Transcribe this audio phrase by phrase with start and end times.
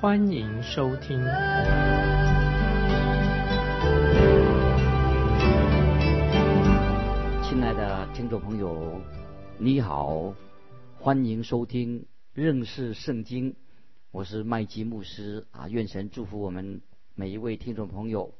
[0.00, 1.18] 欢迎收听。
[7.42, 8.98] 亲爱的听众朋友，
[9.58, 10.34] 你好，
[10.98, 13.54] 欢迎收听认识圣经。
[14.10, 16.80] 我是麦基牧师啊，愿神祝福我们
[17.14, 18.32] 每一位听众朋友。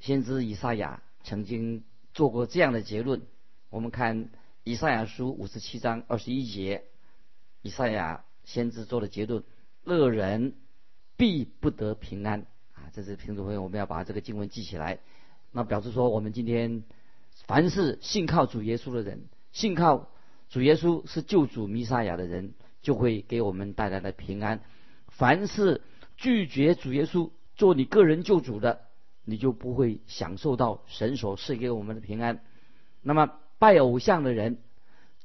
[0.00, 1.84] 先知以赛亚曾经。
[2.14, 3.22] 做过这样的结论，
[3.68, 4.30] 我们看
[4.64, 6.82] 以赛亚书五十七章二十一节，
[7.60, 9.44] 以赛亚先知做的结论：
[9.84, 10.54] 恶人
[11.16, 12.92] 必不得平安啊！
[12.92, 14.98] 这是听众朋友，我们要把这个经文记起来。
[15.52, 16.84] 那表示说，我们今天
[17.46, 20.10] 凡是信靠主耶稣的人，信靠
[20.48, 24.58] 主耶稣是救主弥撒亚的人，就会给我们带来的平安；
[25.08, 25.80] 凡是
[26.16, 28.82] 拒绝主耶稣做你个人救主的，
[29.24, 32.42] 你就不会享受到神所赐给我们的平安。
[33.00, 34.58] 那么拜偶像的人，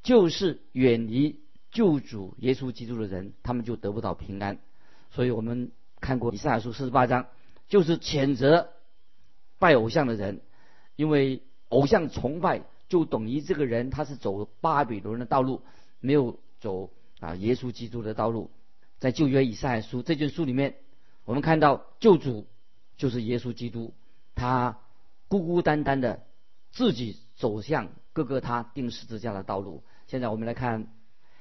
[0.04, 4.60] 就是远离救主耶稣基督的人，他们就得不到平安。
[5.10, 7.28] 所以我们看过以赛亚书四十八章，
[7.70, 8.74] 就是谴责
[9.60, 10.42] 拜偶像的人，
[10.98, 15.62] 因为偶像崇拜就等于这个人他是走巴比伦的道路，
[16.02, 16.90] 没有走
[17.22, 18.52] 啊耶稣基督的道路。
[19.00, 20.76] 在旧约以赛亚书这卷书里面，
[21.24, 22.46] 我们看到救主。
[22.98, 23.96] 就是耶稣基督，
[24.36, 24.78] 他
[25.28, 26.22] 孤孤单单的
[26.70, 29.84] 自己走向各个他定十字架的道路。
[30.06, 30.94] 现在我们来看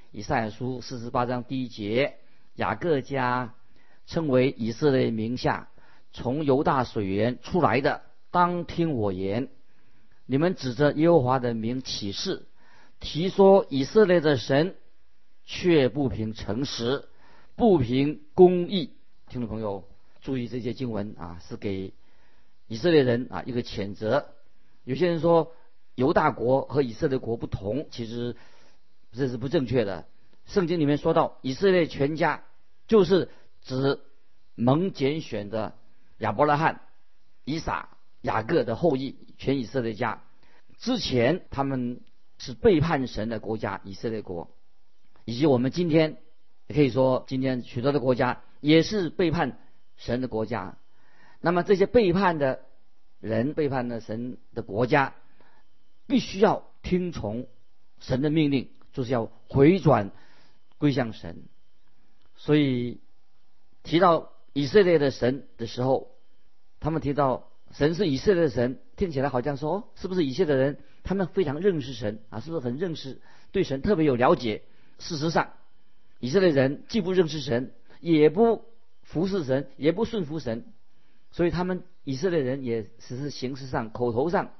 [0.09, 2.15] 以赛亚书四十八章第一节：
[2.55, 3.53] 雅各家
[4.11, 5.69] 称为以色列名下，
[6.11, 9.47] 从犹大水源出来的，当听我言。
[10.25, 12.43] 你们指着耶和华的名起誓，
[12.99, 14.75] 提说以色列的神
[15.45, 17.05] 却不凭诚实，
[17.55, 18.91] 不凭公义。
[19.29, 19.85] 听众朋友。
[20.21, 21.93] 注意这些经文啊，是给
[22.67, 24.27] 以色列人啊一个谴责。
[24.83, 25.51] 有些人说
[25.95, 28.35] 犹大国和以色列国不同，其实
[29.13, 30.05] 这是不正确的。
[30.45, 32.43] 圣经里面说到以色列全家，
[32.87, 33.29] 就是
[33.61, 33.99] 指
[34.55, 35.75] 蒙拣选的
[36.17, 36.81] 亚伯拉罕、
[37.45, 37.89] 以撒、
[38.21, 40.23] 雅各的后裔，全以色列家。
[40.77, 42.01] 之前他们
[42.37, 44.49] 是背叛神的国家，以色列国，
[45.25, 46.17] 以及我们今天
[46.67, 49.57] 也可以说，今天许多的国家也是背叛。
[49.97, 50.79] 神的国家，
[51.41, 52.61] 那么这些背叛的
[53.19, 55.13] 人、背叛的神的国家，
[56.07, 57.45] 必须要听从
[57.99, 60.09] 神的命令，就是要回转
[60.79, 61.43] 归向神。
[62.35, 62.99] 所以
[63.83, 66.11] 提到以色列的神的时候，
[66.79, 72.39] 他们提到神是以色列的神，听起来好像说，是不是以色列人他们非常认识神啊？
[72.39, 73.21] 是不是很认识
[73.51, 74.63] 对神特别有了解？
[74.99, 75.53] 事实上，
[76.19, 78.65] 以色列人既不认识神，也不。
[79.03, 80.63] 服侍神也不顺服神，
[81.31, 84.51] 所以他们以色列人也只是形式上、口头上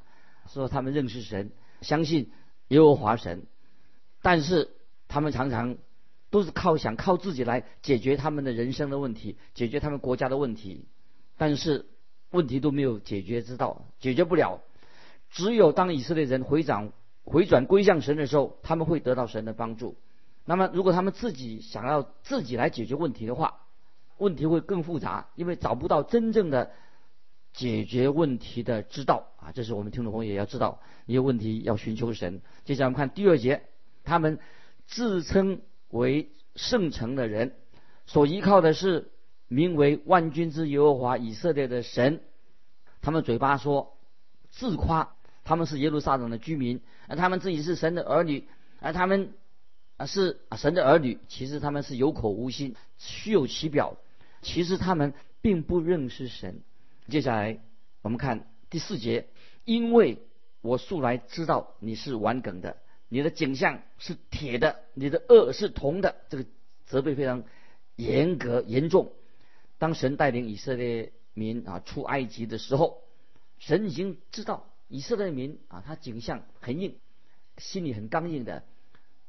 [0.49, 2.31] 说他们认识神、相信
[2.67, 3.43] 耶和华神，
[4.21, 4.71] 但是
[5.07, 5.77] 他们常常
[6.31, 10.87] 都是靠想靠自己来解决他们的人生的问题、解决他们国家的问题，
[11.37, 11.85] 但是
[12.31, 14.61] 问题都没有解决之道，解决不了。
[15.29, 16.91] 只有当以色列人回转、
[17.23, 19.95] 回转归向神的时候，他们会得到神的帮助。
[20.43, 23.59] 那么，如果他们自己想要自己来解决问题的话，
[24.17, 26.71] 问题会更复杂，因为找不到真正的
[27.53, 29.51] 解决问题的之道啊！
[29.51, 32.41] 这是我们听众朋友也要知道，一些问题要寻求神。
[32.65, 33.63] 接下来我们看第二节，
[34.03, 34.39] 他们
[34.87, 37.53] 自称为圣城的人，
[38.05, 39.11] 所依靠的是
[39.47, 42.21] 名为万军之耶和华以色列的神。
[43.01, 43.97] 他们嘴巴说
[44.49, 48.47] 自夸他们是耶路撒冷的居民，而他们自己是神的儿女，
[48.79, 49.33] 而他们
[49.97, 53.97] 啊是神的儿女，其实他们是有口无心，虚有其表。
[54.41, 56.61] 其实他们并不认识神。
[57.07, 57.59] 接下来
[58.01, 59.27] 我们看第四节，
[59.65, 60.19] 因为
[60.61, 62.77] 我素来知道你是顽梗的，
[63.13, 66.15] 你的景象是铁的，你的恶是铜的。
[66.29, 66.45] 这个
[66.85, 67.43] 责备非常
[67.97, 69.11] 严格严重。
[69.79, 73.01] 当神带领以色列民啊出埃及的时候，
[73.59, 76.95] 神已经知道以色列民啊他景象很硬，
[77.57, 78.63] 心里很刚硬的，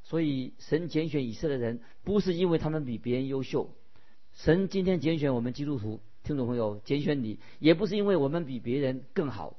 [0.05, 3.75] 所以神拣选以色列人不是因为他们比别人优秀。
[4.32, 9.56] 神今天拣选我们基督徒听众朋友，拣选你也不是因为我们比别人更好。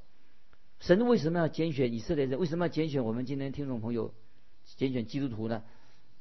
[0.84, 2.38] 神为什么要拣选以色列人？
[2.38, 4.14] 为什么要拣选我们今天听众朋友，
[4.76, 5.64] 拣选基督徒呢？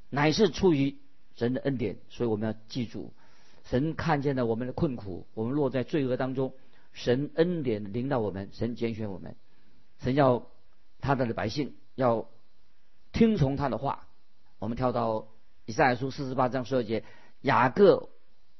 [0.08, 0.98] 乃是出于
[1.34, 1.98] 神的恩典。
[2.10, 3.12] 所以我们要记住，
[3.64, 6.54] 神看见了我们的困苦，我们落在罪恶当中，
[6.92, 9.34] 神恩典领导我们，神拣选我们，
[9.98, 10.46] 神要
[11.00, 12.28] 他的百姓要
[13.10, 14.06] 听从他的话。
[14.60, 15.26] 我们跳到
[15.64, 17.02] 以赛亚书四十八章十二节，
[17.40, 18.10] 雅各，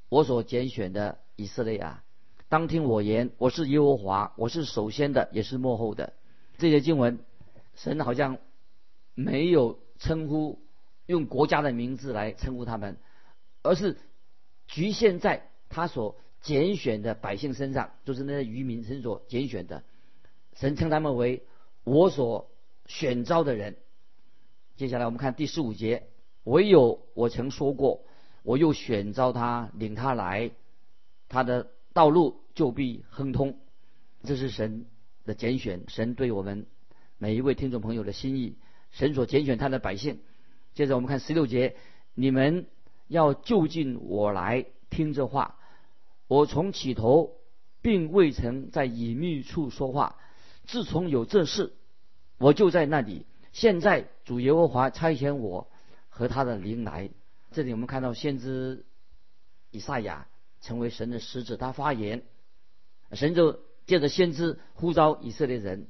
[0.09, 2.02] 我所拣选的以色列啊，
[2.53, 6.13] 当听我言，我是耶和华，我是首先的，也是幕后的。
[6.59, 7.17] 这些经文，
[7.73, 8.37] 神好像
[9.15, 10.59] 没有称呼
[11.07, 12.97] 用国家的名字来称呼他们，
[13.63, 13.97] 而是
[14.67, 19.83] 局限在他所拣选的百姓身上，就是那些渔民神所拣选的，
[20.53, 21.41] 神称他们为
[21.83, 22.51] 我所
[22.85, 23.77] 选召的人。
[24.75, 26.07] 接下来我们看第十五节，
[26.43, 28.03] 唯有我曾说过，
[28.43, 30.51] 我又选召他，领他来，
[31.29, 33.59] 他的道路就必亨通。
[34.23, 34.85] 这是神
[35.25, 36.65] 的拣选，神对我们
[37.17, 38.57] 每一位听众朋友的心意，
[38.91, 40.19] 神所拣选他的百姓。
[40.73, 41.75] 接着我们看十六节，
[42.13, 42.67] 你们
[43.07, 45.57] 要就近我来听这话。
[46.27, 47.35] 我从起头
[47.81, 50.17] 并未曾在隐秘处说话，
[50.65, 51.73] 自从有这事，
[52.37, 53.25] 我就在那里。
[53.51, 55.69] 现在主耶和华差遣我
[56.09, 57.11] 和他的灵来，
[57.51, 58.85] 这里我们看到先知
[59.69, 60.27] 以赛亚
[60.61, 62.23] 成为神的使者，他发言，
[63.15, 65.87] 神就借着先知呼召以色列人，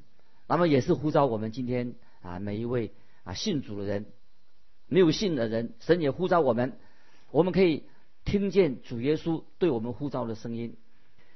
[0.47, 2.91] 那么也是呼召我们今天啊每一位
[3.23, 4.05] 啊信主的人，
[4.87, 6.77] 没有信的人，神也呼召我们，
[7.31, 7.83] 我们可以
[8.25, 10.75] 听见主耶稣对我们呼召的声音。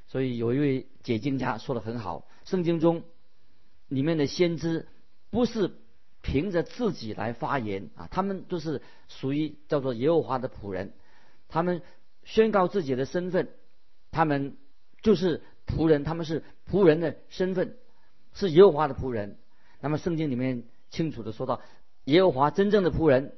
[0.07, 3.03] 所以有一位解经家说的很好，圣经中
[3.87, 4.87] 里面的先知
[5.29, 5.71] 不是。
[6.23, 10.91] 凭着自己来发言啊，他们都是属于叫做耶和华的仆人，
[11.47, 11.81] 他们
[12.25, 13.47] 宣告自己的身份，
[14.11, 14.57] 他们
[15.01, 17.77] 就是仆人，他们是仆人的身份，
[18.33, 19.37] 是耶和华的仆人。
[19.79, 21.61] 那么圣经里面清楚的说到，
[22.05, 23.35] 耶和华真正的仆人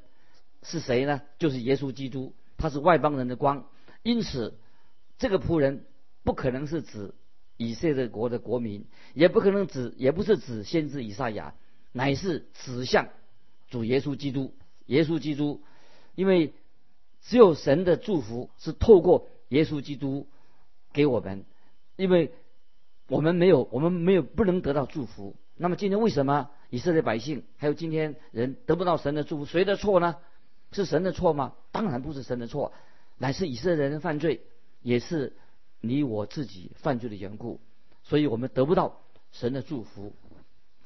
[0.63, 1.21] 是谁呢？
[1.39, 3.67] 就是耶稣基督，他是外邦人的光。
[4.03, 4.57] 因此，
[5.17, 5.85] 这个仆人
[6.23, 7.13] 不可能是指
[7.57, 11.55] 以色列国的国民，也不可能指，也不是指先知以赛亚。
[11.91, 13.09] 乃是指向
[13.67, 14.53] 主耶稣基督，
[14.85, 15.63] 耶稣基督，
[16.13, 16.53] 因为
[17.21, 20.27] 只有神的祝福是透过耶稣基督
[20.93, 21.45] 给我们，
[21.99, 22.31] 因为
[23.09, 25.35] 我们没有，我们没有不能得到祝福。
[25.57, 29.45] 那么今天为什么以色列百姓还有今天人得不到神的祝福？
[29.45, 30.15] 谁的错呢？
[30.71, 31.55] 是神的错吗？
[31.73, 32.71] 当然不是神的错，
[33.17, 34.43] 乃是以色列人犯罪，
[34.81, 35.35] 也是
[35.81, 37.59] 你我自己犯罪的缘故，
[38.03, 39.01] 所以我们得不到
[39.33, 40.13] 神的祝福。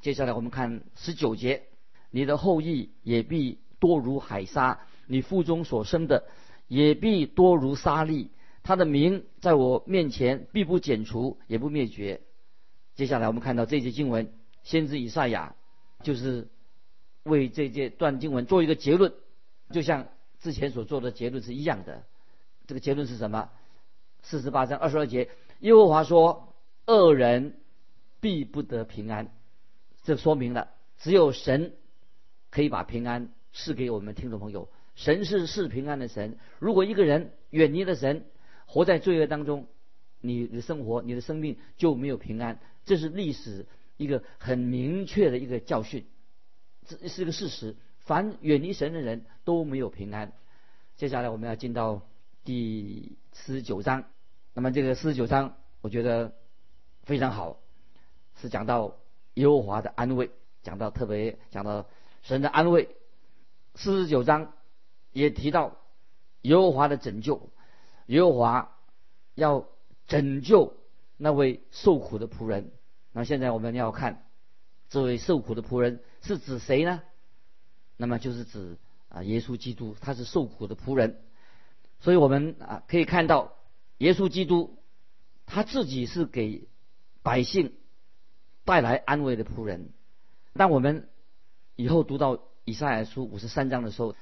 [0.00, 1.62] 接下来我们看十九节，
[2.10, 6.24] 你的后裔也必多如海沙，你腹中所生的
[6.66, 8.30] 也必多如沙粒，
[8.64, 12.22] 他的名在我面前必不减除，也不灭绝。
[12.96, 14.32] 接下来我们看到这节经文，
[14.62, 15.54] 先知以赛亚
[16.02, 16.48] 就是
[17.22, 19.12] 为这节段经文做一个结论，
[19.70, 20.08] 就像
[20.40, 22.04] 之前所做的结论是一样的。
[22.66, 23.50] 这个结论是什么？
[24.22, 25.28] 四十八章二十二节，
[25.60, 26.54] 耶和华说：
[26.86, 27.58] 恶人
[28.20, 29.30] 必不得平安。
[30.04, 31.74] 这说明了，只有神
[32.50, 34.70] 可以把平安赐给我们听众朋友。
[34.94, 36.38] 神是赐平安的神。
[36.58, 38.24] 如果一个人远离了神，
[38.66, 39.66] 活在罪恶当中，
[40.20, 42.58] 你的生活、你的生命就没有平安。
[42.84, 43.66] 这是历史
[43.96, 46.06] 一个很明确的一个教训，
[46.86, 47.76] 这是个事实。
[47.98, 50.32] 凡远离神的人都没有平安。
[50.96, 52.02] 接下来我们要进到
[52.44, 54.04] 第四十九章。
[54.52, 56.34] 那么这个四十九章，我觉得
[57.02, 57.58] 非常好，
[58.40, 58.96] 是讲到。
[59.34, 60.30] 耶和华的安慰，
[60.62, 61.86] 讲到特别讲到
[62.22, 62.88] 神的安慰。
[63.74, 64.52] 四十九章
[65.10, 65.76] 也提到
[66.42, 67.50] 耶和华的拯救，
[68.06, 68.76] 耶和华
[69.34, 69.66] 要
[70.06, 70.76] 拯救
[71.16, 72.72] 那位受苦的仆人。
[73.12, 74.26] 那现在我们要看
[74.88, 77.02] 这位受苦的仆人是指谁呢？
[77.96, 81.22] 那么就是指啊耶稣基督，他是受苦的仆人。
[82.00, 83.54] 所以我们啊可以看到
[83.98, 84.78] 耶稣基督
[85.46, 86.68] 他自己是给
[87.22, 87.74] 百姓。
[88.66, 89.90] 带来安慰的仆人。
[90.54, 91.10] 当我们
[91.76, 94.16] 以后读到以赛亚书五十三章的时候，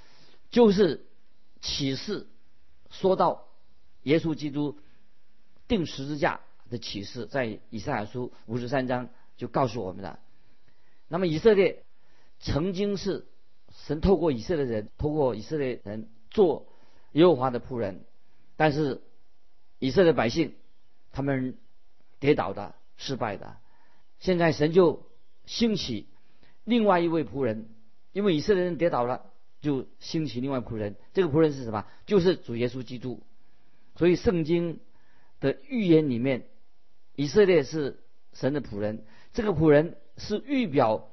[0.50, 1.06] 就是
[1.60, 2.26] 启示
[2.90, 3.46] 说到
[4.02, 4.78] 耶稣基督
[5.68, 6.40] 定十字架
[6.70, 10.18] 的启示，在以赛亚书五十三章就告诉我们了。
[11.08, 11.84] 那么以色列
[12.40, 13.26] 曾经是
[13.86, 16.66] 神透过以色列人，透过以色列人做
[17.12, 18.04] 耶和华的仆人，
[18.56, 19.02] 但是
[19.78, 20.54] 以色列百姓
[21.12, 21.56] 他们
[22.18, 23.56] 跌倒的、失败的。
[24.18, 25.06] 现在神就
[25.46, 26.06] 兴起
[26.64, 27.68] 另外一位仆人，
[28.12, 29.26] 因为以色列人跌倒了，
[29.60, 30.96] 就兴起另外仆人。
[31.12, 31.86] 这个仆人是什么？
[32.06, 33.22] 就是主耶稣基督。
[33.96, 34.80] 所以圣经
[35.40, 36.46] 的预言里面，
[37.14, 38.00] 以色列是
[38.32, 41.10] 神的仆人，这个仆人是预表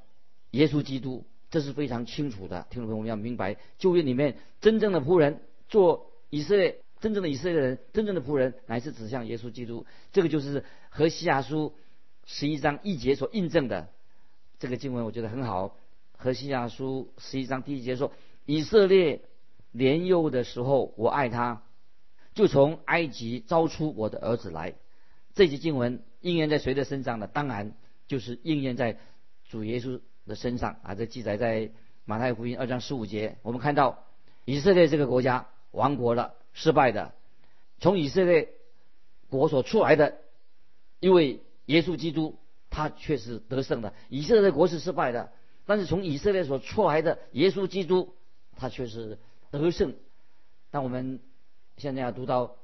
[0.50, 2.66] 耶稣基督，这是非常清楚的。
[2.70, 9.86] 听众朋友们要明白，旧约里面真正的仆人做以色列真正的以色列人，真正的仆人，乃是指向耶稣基督。
[10.12, 11.74] 这个就是和西亚书
[12.24, 13.88] 十一章一节所印证的。
[14.58, 15.76] 这个经文我觉得很好。
[16.16, 18.12] 和西亚书十一章第一节说
[18.44, 19.22] ：“以色列
[19.72, 21.62] 年幼的时候，我爱他，
[22.34, 24.74] 就从埃及招出我的儿子来。”
[25.34, 27.26] 这节经文应验在谁的身上呢？
[27.26, 27.74] 当然
[28.08, 28.98] 就是应验在
[29.48, 30.94] 主耶稣的身上啊！
[30.94, 31.70] 这记载在
[32.04, 33.38] 马太福音二章十五节。
[33.42, 34.04] 我们看到
[34.44, 37.12] 以色列这个国家亡国了，失败的。
[37.78, 38.48] 从以色列
[39.28, 40.18] 国所出来的
[40.98, 42.36] 因为耶稣基督，
[42.68, 43.94] 他却是得胜的。
[44.08, 45.32] 以色列国是失败的。
[45.64, 48.14] 但是从以色列所出来的耶稣基督，
[48.56, 49.18] 他却是
[49.52, 49.94] 得胜。
[50.72, 51.20] 当我们
[51.80, 52.56] 现在要读到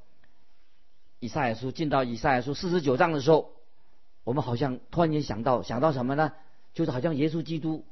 [1.19, 3.51] 以赛亚书，进到以赛亚书四十九章的时候，
[4.23, 6.33] 我们好像突然间想到，想到什么呢？
[6.75, 7.85] 就是好像耶稣基督，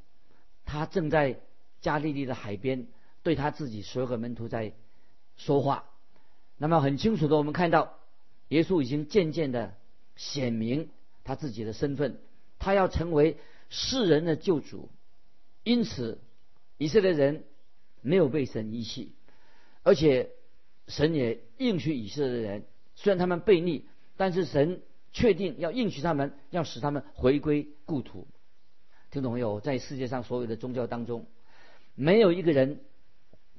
[0.65, 1.41] 他正在
[1.81, 2.87] 加利利的海边，
[3.25, 4.75] 对他自己所有的门徒在
[5.37, 5.87] 说话。
[6.59, 7.99] 那么很清楚的，我们看到
[8.49, 9.75] 耶稣已经渐渐的
[10.15, 10.91] 显明
[11.25, 12.21] 他自己的身份，
[12.59, 13.37] 他要成为。
[13.71, 14.89] 世人的救主，
[15.65, 16.21] 因此
[16.77, 17.45] 以色列人
[18.03, 19.15] 没有被神遗弃，
[19.83, 20.31] 而且
[20.89, 22.65] 神也应许以色列人，
[22.95, 23.85] 虽然他们悖逆，
[24.17, 28.27] 但是神确定要应许他们，要使他们回归故土。
[29.11, 29.61] 听懂没有？
[29.61, 31.27] 在世界上所有的宗教当中，
[31.95, 32.81] 没有一个人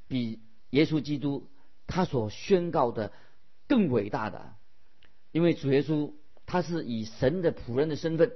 [0.08, 0.40] 比
[0.70, 1.48] 耶稣基督
[1.88, 3.12] 他所宣告的
[3.68, 4.54] 更伟大的，
[5.32, 6.12] 因为主耶稣
[6.46, 8.32] 他是以神的仆人的身份。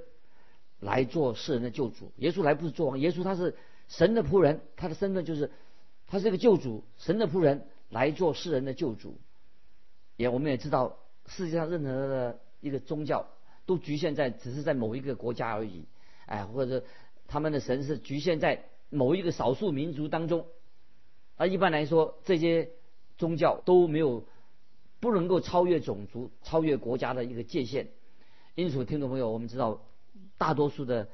[0.82, 3.54] 来做世人的救主，耶稣来不是做王，耶稣他是
[3.88, 5.50] 神的仆人，他的身份就是
[6.06, 9.20] 他是个救主，神的仆人来做世人的救主。
[10.16, 13.26] 也我们也知道，世界上任何的一个宗教
[13.66, 15.84] 都局限在只是在某一个国家而已，
[16.24, 16.82] 哎，或者
[17.28, 20.46] 他们的神是局限在某一个少数民族当中。
[21.36, 22.70] 而一般来说，这些
[23.18, 24.24] 宗教都没有
[25.00, 27.88] 不能够超越种族、超越国家的一个界限。
[28.54, 29.82] 因此，听众朋友，我们知道。
[30.36, 31.06] 大多数的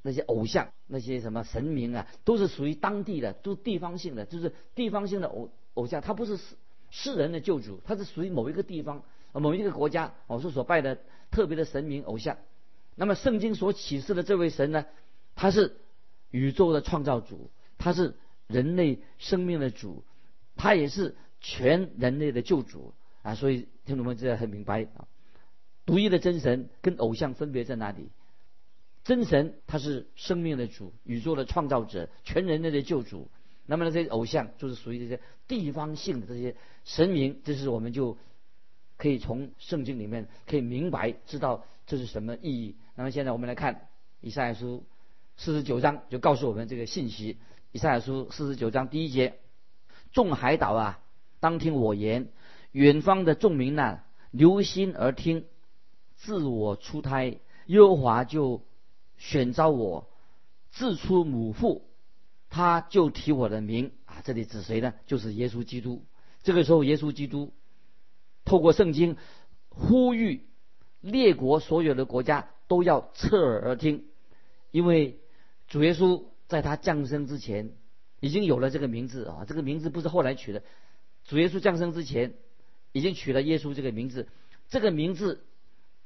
[0.00, 6.02] 那些偶像、那些什么神明啊，都是属于当地的，都地方性的，就是地方性的偶偶像。
[6.02, 6.56] 他不是世
[6.90, 9.02] 世人的救主，他是属于某一个地方、
[9.32, 10.98] 某一个国家，我是所拜的
[11.30, 12.36] 特别的神明偶像。
[12.94, 14.86] 那么圣经所启示的这位神呢，
[15.34, 15.76] 他是
[16.30, 18.14] 宇宙的创造主，他是
[18.46, 20.04] 人类生命的主，
[20.56, 23.34] 他也是全人类的救主啊！
[23.34, 25.06] 所以听众们这很明白啊，
[25.84, 28.08] 独一的真神跟偶像分别在哪里？
[29.04, 33.28] 真神他是生命的主，宇宙的创造者，全人类的救主。
[33.66, 38.16] 那么呢，这些偶像就是属于这些地方性的这些神明，这是我们就
[38.96, 42.76] 可以从圣经里面可以明白知道这是什么意义。
[42.94, 43.88] 那么现在我们来看
[44.20, 44.84] 以赛亚书
[45.36, 47.36] 四十九章，就告诉我们这个信息。
[47.72, 49.38] 以赛亚书四十九章第一节：
[50.12, 51.00] 众海岛啊，
[51.40, 52.26] 当听我言；
[52.72, 55.44] 远方的众民呐，留心而听。
[56.16, 58.62] 自我出胎，优华就。
[59.18, 60.10] 选召我，
[60.72, 61.88] 自出母腹，
[62.56, 64.22] 他就提我的名啊！
[64.24, 64.94] 这里指谁呢？
[65.04, 66.06] 就是耶稣基督。
[66.42, 67.52] 这个时候，耶稣基督
[68.46, 69.18] 透过圣经
[69.68, 70.46] 呼吁
[71.02, 74.06] 列国所有的国家都要侧耳而听，
[74.70, 75.20] 因为
[75.68, 77.72] 主耶稣在他降生之前
[78.20, 79.44] 已经有了这个名字啊！
[79.46, 80.62] 这个名字不是后来取的，
[81.26, 82.32] 主耶稣降生之前
[82.92, 84.28] 已经取了耶稣这个名字。
[84.70, 85.44] 这个名字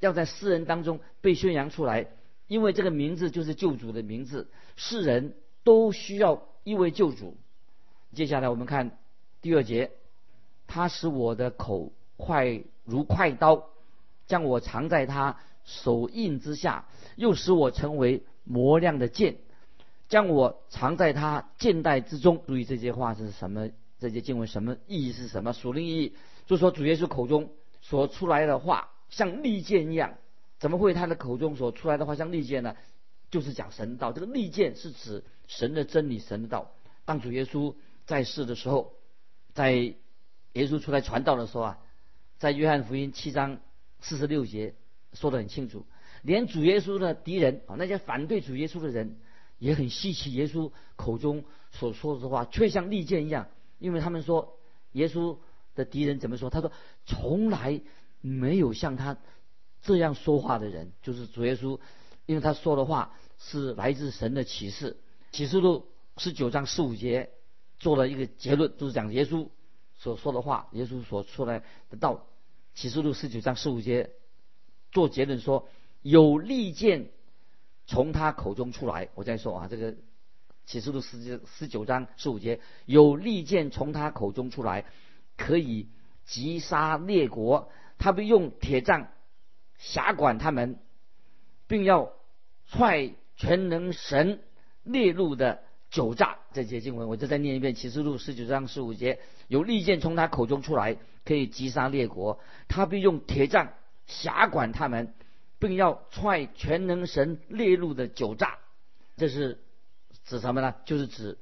[0.01, 2.07] 要在世人当中被宣扬出来。
[2.47, 7.37] 因为这个名字就是救主的名字，世人都需要一位救主。
[8.13, 8.97] 接下来我们看
[9.41, 9.91] 第二节，
[10.67, 13.69] 他使我的口快如快刀，
[14.27, 19.37] 将我藏在他手印之下，又使我成为磨亮的剑，
[20.09, 22.43] 将我藏在他剑带之中。
[22.45, 23.69] 注意这些话是什么？
[23.99, 25.53] 这些经文什么意义是什么？
[25.53, 26.15] 属灵意义，
[26.47, 27.51] 就说主耶稣口中
[27.81, 30.15] 所出来的话像利剑一样。
[30.59, 32.75] 怎么会他的口中所出来的话像利剑呢？
[33.29, 34.11] 就是讲神道。
[34.11, 36.71] 这个利剑是指神的真理、神的道。
[37.03, 38.93] 当主耶稣在世的时候，
[39.53, 39.95] 在耶
[40.53, 41.79] 稣出来传道的时候啊，
[42.39, 43.59] 在约翰福音七章
[43.99, 44.75] 四十六节
[45.11, 45.85] 说得很清楚，
[46.21, 49.17] 连主耶稣的敌人啊，那些反对主耶稣的人，
[49.59, 54.57] 也很稀奇耶稣口中所说的话却像利剑一样，因为他们说
[54.93, 55.37] 耶稣
[55.75, 56.49] 的敌人怎么说？
[56.49, 56.71] 他说
[57.05, 57.81] 从来
[58.21, 59.17] 没有像他。
[59.83, 61.79] 这样说话的人就是主耶稣，
[62.27, 64.95] 因为他说的话是来自神的启示。
[65.31, 67.31] 启示录十九章十五节
[67.79, 69.47] 做了一个结论，就是讲耶稣
[69.97, 72.27] 所说的话，耶稣所出来的道。
[72.73, 74.11] 启示录十九章十五节
[74.91, 75.67] 做结论说，
[76.01, 77.09] 有利剑
[77.85, 79.09] 从他口中出来。
[79.15, 79.95] 我再说啊，这个
[80.65, 84.85] 启示录十九十九章十五节有利剑从他口中出来，
[85.37, 85.89] 可以
[86.25, 89.09] 击杀列国，他必用铁杖
[89.77, 90.79] 辖管他们，
[91.67, 92.13] 并要
[92.67, 94.41] 踹全能神
[94.83, 96.37] 列入的酒炸。
[96.53, 102.39] 这节经文我就再念一遍：启示录十九章十五节，有利剑从他口中出来，可以击杀列国。
[102.67, 103.73] 他必用铁杖
[104.07, 105.13] 辖管他们，
[105.59, 108.57] 并要踹全能神列入的酒炸。
[109.17, 109.59] 这是
[110.25, 110.75] 指什么呢？
[110.85, 111.37] 就是指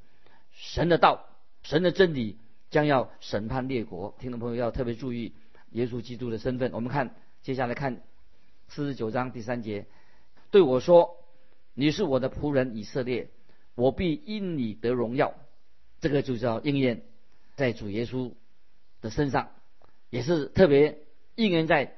[0.51, 1.25] 神的道、
[1.63, 2.37] 神的真理
[2.69, 4.13] 将要审判列国。
[4.19, 5.33] 听众朋友要特别注意
[5.71, 6.71] 耶稣基督的身份。
[6.73, 8.01] 我们看接下来看
[8.67, 9.85] 四十九章第三节，
[10.51, 11.17] 对我说
[11.79, 13.29] ：“你是我的仆人以色列，
[13.73, 15.33] 我必因你得荣耀。”
[16.01, 17.03] 这个就叫应验
[17.55, 18.33] 在主耶稣
[18.99, 19.51] 的身上，
[20.09, 20.97] 也是特别
[21.35, 21.95] 应验在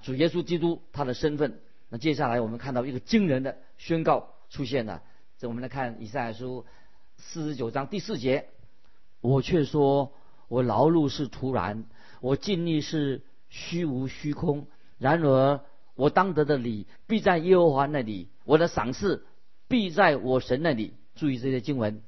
[0.00, 1.60] 主耶稣基督他的身份。
[1.90, 5.02] 那接下来我们看到一个惊人的宣告出现了。
[5.36, 6.64] 这我们来看以赛亚书
[7.18, 8.48] 四十九章第四节，
[9.20, 10.14] 我却说，
[10.48, 11.84] 我劳碌是徒然，
[12.22, 13.20] 我尽力是
[13.50, 14.68] 虚无虚空。
[14.96, 15.60] 然而
[15.98, 19.26] 我当得的礼必在耶和华那里，我的赏赐
[19.66, 20.94] 必在我神那里。
[21.16, 22.00] 注意这些经文，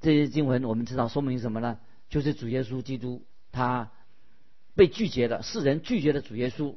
[0.00, 1.78] 这些经文我们知道说明什么呢？
[2.08, 3.90] 就是主耶稣基督他
[4.74, 6.74] 被拒绝了，世人拒绝了主耶稣。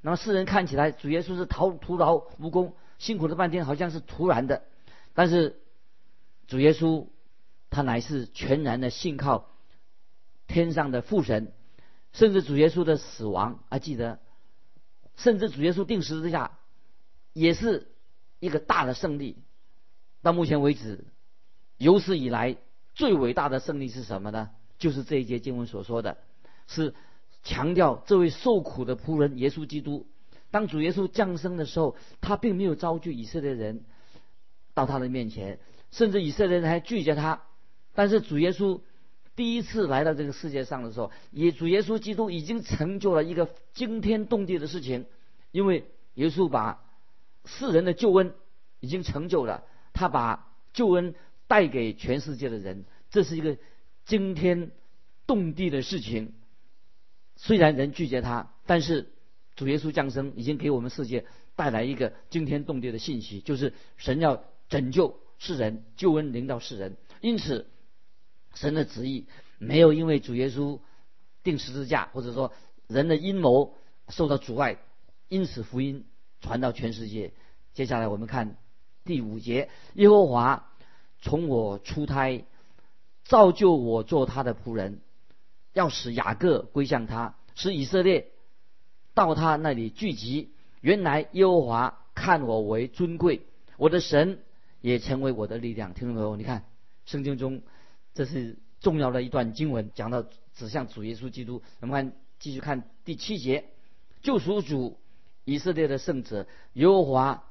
[0.00, 4.62] 那么世人看起来主耶稣是徒徒劳无功，辛苦了半天，好像是突然的。
[5.12, 5.60] 但是
[6.46, 7.06] 主耶稣
[7.68, 9.50] 他乃是全然的信靠
[10.46, 11.52] 天上的父神，
[12.14, 14.20] 甚至主耶稣的死亡还记得，
[15.16, 16.58] 甚至主耶稣定十字架
[17.32, 17.88] 也是
[18.40, 19.42] 一个大的胜利。
[20.22, 21.04] 到目前为止，
[21.76, 22.56] 有史以来
[22.94, 24.50] 最伟大的胜利是什么呢？
[24.78, 26.18] 就是这一节经文所说的，
[26.66, 26.94] 是
[27.42, 30.06] 强调这位受苦的仆人耶稣基督，
[30.50, 33.84] 当主耶稣降生的时候，他并没有招聚以色列人。
[34.76, 35.60] 到他的面前，
[35.92, 37.44] 甚至以色列人还拒绝他。
[37.94, 38.80] 但是主耶稣
[39.36, 45.06] 第一次来到这个世界上的时候，也主耶稣基督已经成就了一个惊天动地的事情，
[45.50, 46.82] 因为耶稣把
[47.44, 48.34] 世人的救恩
[48.80, 51.14] 已经成就了，他把救恩
[51.46, 53.56] 带给全世界的人，这是一个
[54.04, 54.70] 惊天
[55.26, 56.32] 动地的事情。
[57.36, 59.10] 虽然人拒绝他，但是
[59.56, 61.24] 主耶稣降生已经给我们世界
[61.56, 64.44] 带来一个惊天动地的信息，就是神要。
[64.66, 67.68] 拯救世人，救恩临到世人，因此
[68.54, 69.26] 神的旨意
[69.58, 70.80] 没有因为主耶稣
[71.42, 72.52] 定十字架，或者说
[72.86, 73.74] 人的阴谋
[74.08, 74.78] 受到阻碍，
[75.28, 76.06] 因此福音
[76.40, 77.32] 传到全世界。
[77.72, 78.56] 接下来我们看
[79.04, 80.70] 第五节：耶和华
[81.20, 82.44] 从我出胎，
[83.24, 85.00] 造就我做他的仆人，
[85.72, 88.28] 要使雅各归向他，使以色列
[89.14, 90.52] 到他那里聚集。
[90.80, 93.42] 原来耶和华看我为尊贵，
[93.76, 94.40] 我的神。
[94.80, 96.36] 也成为我的力量，听懂没有？
[96.36, 96.66] 你看
[97.06, 97.62] 圣经中
[98.14, 100.24] 这是重要的一段经文，讲到
[100.54, 101.62] 指向主耶稣基督。
[101.80, 103.64] 我们看继续看第七节，
[104.22, 104.98] 救赎主
[105.44, 107.44] 以色列的圣者耶和华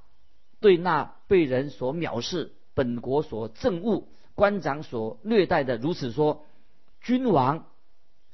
[0.60, 6.46] 对那被人所藐视、本国所憎恶、官长所虐待的如此说：
[7.02, 7.68] 君王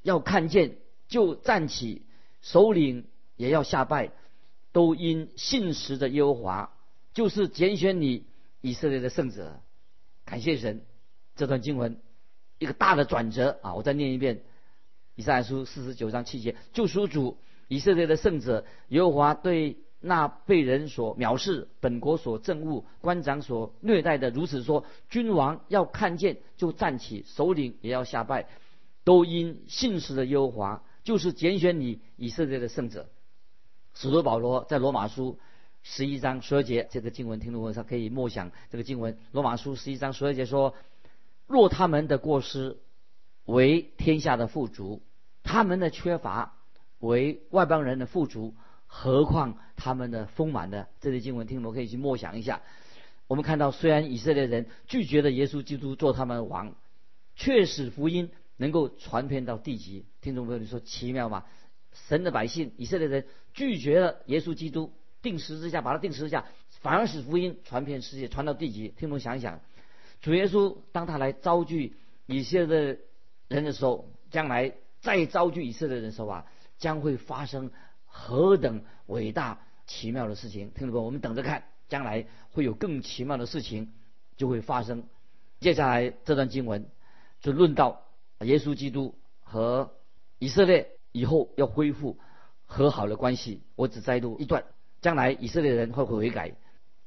[0.03, 2.03] 要看见就站起，
[2.41, 4.11] 首领也要下拜，
[4.71, 6.73] 都因信实的耶和华，
[7.13, 8.25] 就是拣选你。
[8.61, 9.61] 以色列的圣者，
[10.25, 10.81] 感谢神，
[11.37, 12.01] 这段经文
[12.59, 13.73] 一个大的转折啊！
[13.73, 14.41] 我再念一遍，
[15.15, 17.37] 以赛书四十九章七节：救赎主
[17.69, 28.47] 以色列的圣者耶和华对那被人所藐视、本国所憎恶、官长所虐待的如此说：君王要看见就站起，首领也要下拜，
[29.03, 33.09] 都因信实的耶和华，就是拣选你以色列的圣者。
[33.93, 35.39] 使徒保罗在罗马书。
[35.81, 38.51] 十一章十二节，这个经文听众们上可以默想。
[38.69, 40.75] 这个经文，罗马书十一章十二节说
[41.49, 42.77] ：“若他们的过失
[43.43, 45.01] 为天下的富足，
[45.41, 46.55] 他们的缺乏
[46.99, 52.61] 为外邦人的富足，何况他们的丰满呢？”这些经文，听众可以去默想一下。
[53.27, 56.75] 我们看到，虽然以色列人拒绝了耶稣基督做他们的王，
[57.35, 60.05] 却使福音能够传遍到地极。
[60.21, 61.45] 听众朋友，你说奇妙吗？
[62.07, 64.93] 神的百姓以色列人拒绝了耶稣基督。
[65.21, 66.45] 定十字架，把他定十字架，
[66.79, 68.87] 反而使福音传遍世界，传到地极。
[68.87, 69.59] 听众想一想，
[70.21, 72.99] 主耶稣当他来招聚以色列
[73.47, 76.45] 人的时候，将来再招聚以色列人的时候啊，
[76.77, 77.71] 将会发生
[78.05, 80.71] 何等伟大奇妙的事情？
[80.71, 83.93] 听众朋友，我们等着看，将来会有更奇妙的事情
[84.37, 85.05] 就会发生。
[85.59, 86.89] 接下来这段经文
[87.41, 88.03] 就论到
[88.41, 89.91] 耶稣基督和
[90.37, 92.17] 以色列以后要恢复
[92.65, 93.63] 和好的关系。
[93.75, 94.63] 我只摘录一段。
[95.01, 96.51] 将来以色列人会悔改，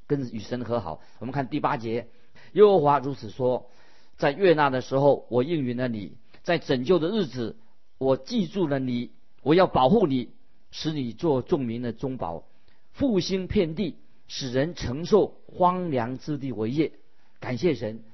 [0.07, 1.03] 跟与神和好。
[1.19, 2.09] 我们看第八节，
[2.53, 3.71] 耶和华如此说：
[4.17, 7.57] 在悦纳的时候，我应允了你；在拯救的日子，
[7.99, 9.11] 我记住了你。
[9.43, 10.31] 我要保护你，
[10.71, 12.45] 使你做众民的中保，
[12.93, 13.97] 复兴遍地，
[14.29, 16.93] 使人承受荒凉之地为业。
[17.41, 18.05] 感谢神，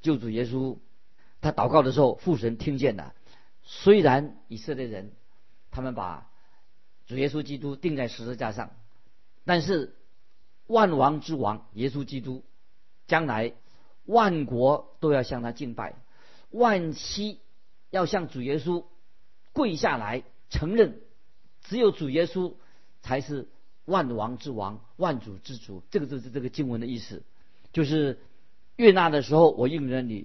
[0.00, 0.78] 救主耶稣，
[1.40, 3.12] 他祷告的时候，父神听见了。
[3.64, 5.12] 虽然以色列人
[5.72, 6.30] 他们把
[7.06, 8.70] 主耶稣基督钉在十字架上，
[9.44, 9.96] 但是
[10.68, 12.44] 万王之王耶稣基督，
[13.06, 13.52] 将来
[14.04, 15.94] 万国都要向他敬拜，
[16.50, 17.40] 万妻
[17.90, 18.84] 要向主耶稣
[19.52, 21.00] 跪下来承认，
[21.62, 22.54] 只有主耶稣
[23.00, 23.48] 才是
[23.84, 25.82] 万王之王、万主之主。
[25.90, 27.22] 这个就是这个经文的意思，
[27.72, 28.18] 就是。
[28.76, 30.24] 悦纳的时候，我应允你；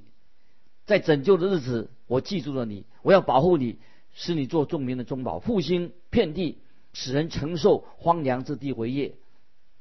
[0.86, 2.86] 在拯救的日子，我记住了你。
[3.02, 3.78] 我要保护你，
[4.14, 6.58] 使你做众民的中保，复兴遍地，
[6.94, 9.16] 使人承受荒凉之地为业。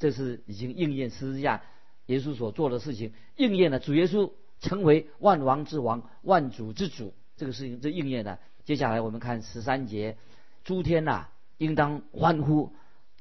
[0.01, 1.63] 这是已经应验十字架
[2.07, 7.15] 耶稣所做的事情，应验了主耶稣成为万王之王、万主之主。
[7.37, 8.39] 这个事情这应验了。
[8.65, 10.17] 接下来我们看十三节：
[10.65, 12.73] 诸天呐，应当欢呼；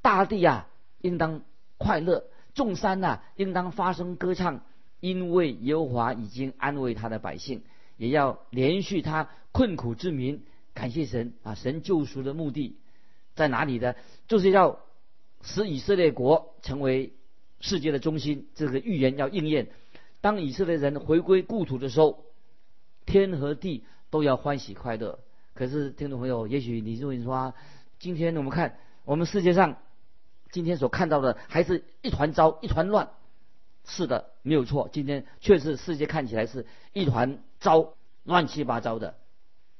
[0.02, 0.68] 大地啊，
[1.02, 1.42] 应当
[1.78, 4.62] 快乐；众山呐，应当发声歌唱。
[5.02, 7.62] 因为耶和华已经安慰他的百姓，
[7.98, 10.44] 也要连续他困苦之民。
[10.74, 11.54] 感谢神啊！
[11.54, 12.80] 神救赎的目的
[13.36, 13.94] 在哪里呢？
[14.28, 14.80] 就是要
[15.44, 17.14] 使以色列国成为
[17.60, 18.48] 世界的中心。
[18.56, 19.68] 这个预言要应验。
[20.22, 22.26] 当以色列人回归故土的时候，
[23.06, 25.20] 天和地都要欢喜快乐。
[25.54, 27.54] 可是，听众朋友，也许你认为说，
[28.00, 29.78] 今天我们看我们世界上
[30.52, 33.10] 今天所看到的，还是一团糟，一团乱。
[33.86, 34.90] 是的，没有错。
[34.92, 39.16] 今天确实世界看起来是一团糟，乱七八糟的。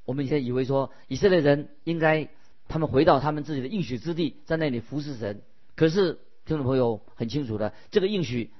[0.04, 2.28] 我们以前以为说以色列人应该
[2.68, 5.42] 他们回到他们自己的应许之地，在那里服侍神。
[5.74, 8.52] 可是听众朋友很清楚的，这个应许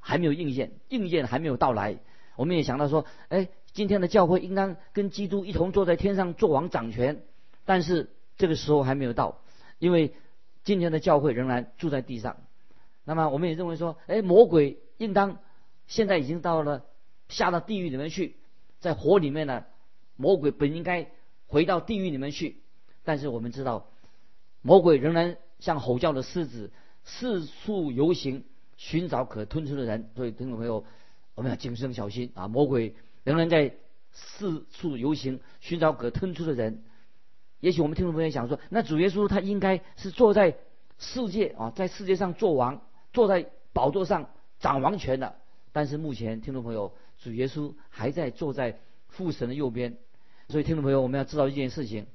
[0.00, 1.98] 还没有应验，应验还没有到来。
[2.36, 7.22] 我们也想到说，哎，今天的教会应当跟基督一同坐在天上做王掌权，
[7.64, 9.40] 但是这个时候还没有到，
[9.78, 10.14] 因为
[10.62, 12.36] 今天的教会仍然住在地上。
[13.04, 15.38] 那么我们也认为说，哎，魔鬼应当
[15.86, 16.84] 现在已经到了
[17.30, 18.36] 下到地狱里面去，
[18.78, 19.64] 在火里面呢，
[20.16, 21.08] 魔鬼本应该
[21.46, 22.58] 回到地狱里面去，
[23.04, 23.88] 但是我们知道，
[24.60, 26.70] 魔鬼仍然像吼叫的狮子，
[27.06, 28.44] 四处游行，
[28.76, 30.10] 寻找可吞吃的人。
[30.14, 30.84] 所以听众朋友，
[31.34, 32.48] 我们要谨慎小心啊！
[32.48, 33.74] 魔鬼仍然在
[34.12, 36.84] 四处游行，寻找可吞吃的人。
[37.60, 40.58] 也许我们听众朋友想说，那主耶稣他应该是坐在
[40.98, 42.82] 世界啊，在世界上做王。
[43.12, 45.36] 坐在宝座上掌王权的，
[45.72, 49.96] 但是目前听众朋友，主耶稣还在坐在父神的右边，
[50.48, 52.08] 所以听众朋友，我们要知道一件事情：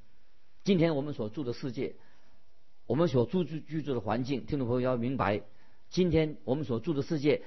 [0.64, 1.96] 今天我们所住的世界，
[2.92, 5.44] 我们所住居居住的环境，听众朋友要明白，
[5.90, 7.42] 今天我们所住的世界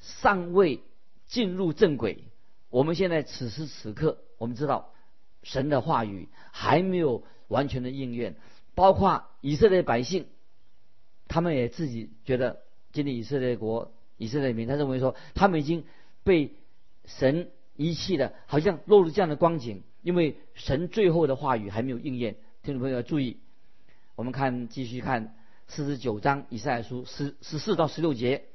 [0.00, 0.80] 尚未
[1.26, 2.24] 进入正轨。
[2.70, 4.94] 我们现在此时此刻，我们知道
[5.42, 8.36] 神的话语还没有完全的应验，
[8.74, 10.24] 包括以色列百姓，
[11.26, 12.62] 他们也自己觉得。
[12.90, 15.84] 今天以色列国、以色列民，他认为说，他们已经
[16.24, 16.54] 被
[17.04, 22.36] 神遗弃了，好像落入这样的光景，因为神最后的话语还没有应验。
[22.62, 23.36] 听众朋友要注意，
[24.18, 25.36] 我们看继续看
[25.68, 28.46] 四十九章以赛亚书十十四到十六节。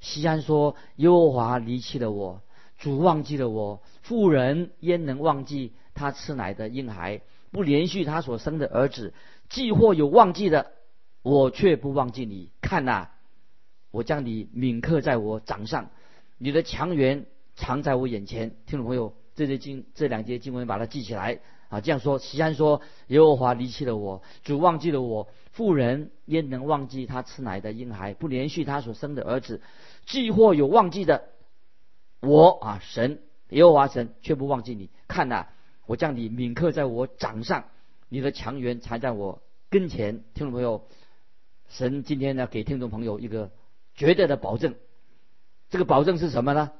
[0.00, 2.42] 西安说：“耶和华离弃了我，
[2.76, 3.80] 主忘记了我。
[4.02, 9.14] 妇人焉能忘记他吃奶的婴孩，不连续他所生的儿子？
[9.48, 10.72] 既或有忘记的，
[11.22, 12.50] 我却不忘记你。
[12.60, 13.08] 看呐！”
[13.90, 15.88] 我将你铭刻在我掌上，
[16.36, 18.54] 你的强援藏在我眼前。
[18.66, 21.80] 听众朋友，这些经这两节经文把它记起来啊。
[21.80, 25.28] 这样说，西安说：耶和华离弃了我，主忘记了我。
[25.52, 29.60] 妇人焉能忘记他吃奶的婴孩，不连续他所生的儿子？
[30.04, 31.28] 既或有忘记的，
[32.20, 34.90] 我啊神耶和华神却不忘记你。
[35.08, 35.46] 看呐，
[35.86, 37.64] 我将你铭刻在我掌上，
[38.08, 40.24] 你的强援才在我跟前。
[40.34, 40.86] 听众朋友，
[41.68, 43.50] 神今天呢给听众朋友一个。
[43.98, 44.74] 绝对的保证，
[45.70, 46.70] 这个保证是什么呢？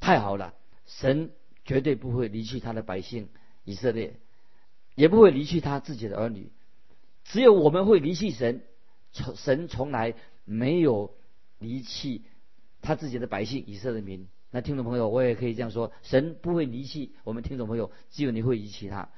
[0.00, 0.54] 太好了，
[0.86, 1.30] 神
[1.64, 3.28] 绝对不会离弃他的百姓
[3.68, 4.14] 以色列，
[4.94, 6.50] 也不会离弃他自己的儿女。
[7.24, 8.62] 只有我们会离弃神，
[9.12, 10.14] 从神从来
[10.46, 11.14] 没有
[11.58, 12.22] 离弃
[12.80, 14.26] 他自己的百姓以色列民。
[14.50, 19.10] 那听众朋友，我也可以这样说：神不会离弃我们听众朋友，只有你会离弃他。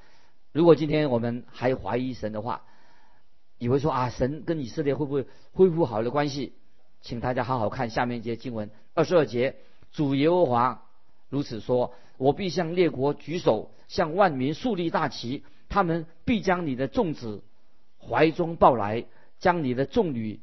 [0.51, 2.65] 如果今天我们还怀疑神的话，
[3.57, 6.51] 以为说啊，神跟以色列会不会恢复好的关系？
[6.99, 9.55] 请大家好好看下面一节经文，二十二节，
[9.93, 10.83] 主耶和华
[11.31, 17.41] 如此说：我必向列国举手，向万民树立大旗，他们必将你的众子
[17.97, 19.05] 怀中抱来，
[19.39, 20.41] 将你的众女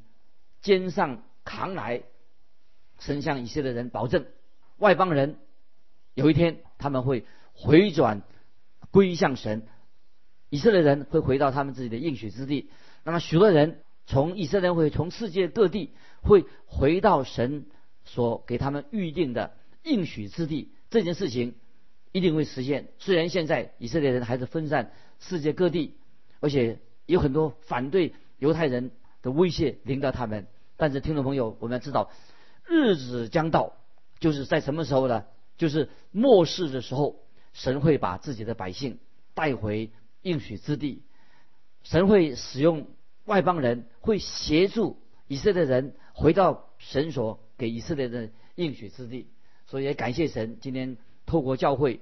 [0.63, 2.03] 肩上扛来。
[2.99, 4.25] 神向以色列人保证，
[4.79, 5.37] 外邦人
[6.15, 8.23] 有一天他们会回转
[8.91, 9.67] 归向神，
[10.49, 12.71] 以色列人会回到他们自己的应许之地。
[13.05, 17.67] 那么许多人从以色列人会从世界各地会回到神
[18.07, 20.73] 所给他们预定的应许之地。
[20.91, 21.55] 这件事情
[22.13, 22.89] 一定会实现。
[22.99, 25.95] 虽然现在以色列人还是分散世界各地，
[26.41, 28.91] 而且有很多反对犹太人
[29.23, 30.47] 的威胁领导他们，
[30.77, 32.11] 但是听众朋友，我们要知道，
[32.67, 33.75] 日子将到，
[34.21, 35.25] 就是在什么时候呢？
[35.57, 37.17] 就是末世的时候，
[37.53, 38.99] 神会把自己的百姓
[39.35, 39.91] 带回
[40.23, 41.03] 应许之地，
[41.83, 42.87] 神会使用
[43.25, 49.27] 外邦人，会协助以色列人回到神所给以色列的应许之地。
[49.69, 52.01] 所以也感谢神，今天透过教会，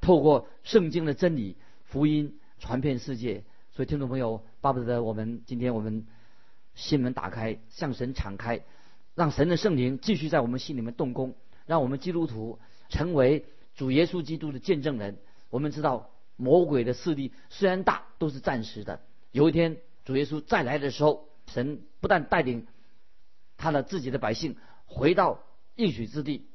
[0.00, 3.44] 透过圣经的真理、福音传遍世界。
[3.72, 6.06] 所以听众朋友，巴不得我们今天我们
[6.74, 8.62] 心门打开，向神敞开，
[9.14, 11.34] 让神的圣灵继续在我们心里面动工，
[11.66, 12.58] 让我们基督徒。
[12.88, 15.16] 成为主耶稣基督的见证人。
[15.48, 19.00] 我们知道魔鬼的势力虽然大，都是暂时的。
[19.30, 22.66] 有一天主耶稣再来的时候，神不但带领
[23.56, 25.42] 他的自己的百姓回到
[25.74, 26.46] 应许之地，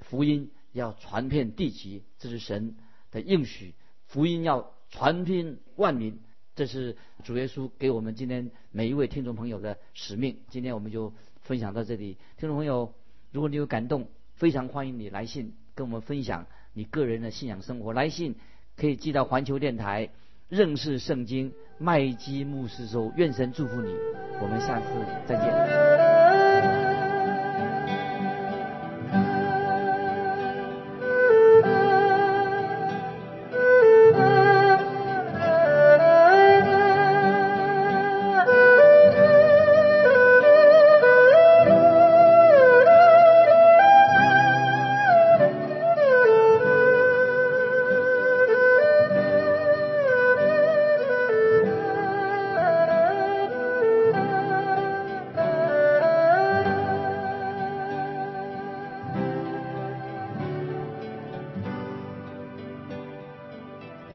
[0.00, 2.76] 福音要传遍地极，这是神
[3.10, 3.74] 的应许。
[4.06, 6.18] 福音要传遍万民，
[6.56, 10.38] 这是主耶稣给我们今天每一位听众朋友的使命。
[10.48, 12.16] 今天我们就分享到这里。
[12.36, 12.92] 听众朋友，
[13.30, 15.54] 如果你有感动，非常欢迎你来信。
[15.74, 18.34] 跟我们分享你个人的信仰生活，来信
[18.76, 20.10] 可以寄到环球电台
[20.48, 23.94] 认识圣经麦基牧师收，愿神祝福你，
[24.42, 24.86] 我们下次
[25.26, 26.19] 再见。